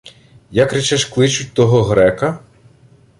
—Як, 0.51 0.73
речеш, 0.73 1.05
кличуть 1.05 1.53
того 1.53 1.83
грека? 1.83 2.39